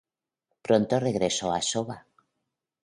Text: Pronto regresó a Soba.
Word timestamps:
Pronto 0.63 0.99
regresó 0.99 1.53
a 1.53 1.61
Soba. 1.61 2.07